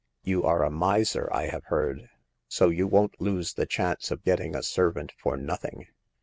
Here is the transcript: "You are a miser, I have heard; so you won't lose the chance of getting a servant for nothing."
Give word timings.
"You 0.23 0.41
are 0.45 0.63
a 0.63 0.71
miser, 0.71 1.29
I 1.31 1.45
have 1.45 1.65
heard; 1.65 2.09
so 2.47 2.69
you 2.69 2.87
won't 2.87 3.21
lose 3.21 3.53
the 3.53 3.67
chance 3.67 4.09
of 4.09 4.23
getting 4.23 4.55
a 4.55 4.63
servant 4.63 5.11
for 5.15 5.37
nothing." 5.37 5.85